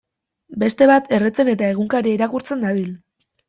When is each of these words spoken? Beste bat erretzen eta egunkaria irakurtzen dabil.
Beste 0.63 0.87
bat 0.93 1.11
erretzen 1.19 1.53
eta 1.55 1.69
egunkaria 1.77 2.19
irakurtzen 2.21 2.69
dabil. 2.69 2.93